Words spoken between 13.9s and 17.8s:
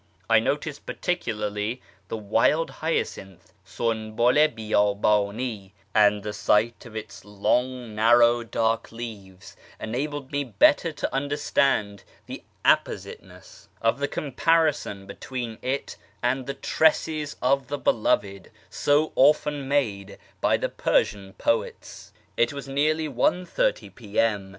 the comparison between it and the" tresses of the